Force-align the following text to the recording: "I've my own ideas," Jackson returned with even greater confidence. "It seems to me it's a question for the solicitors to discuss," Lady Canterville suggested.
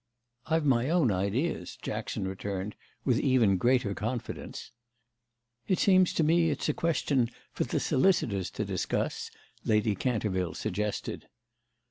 "I've 0.47 0.65
my 0.65 0.89
own 0.89 1.11
ideas," 1.11 1.77
Jackson 1.79 2.27
returned 2.27 2.75
with 3.05 3.19
even 3.19 3.57
greater 3.57 3.93
confidence. 3.93 4.71
"It 5.67 5.77
seems 5.77 6.11
to 6.13 6.23
me 6.23 6.49
it's 6.49 6.67
a 6.67 6.73
question 6.73 7.29
for 7.51 7.65
the 7.65 7.79
solicitors 7.79 8.49
to 8.57 8.65
discuss," 8.65 9.29
Lady 9.63 9.93
Canterville 9.93 10.55
suggested. 10.55 11.27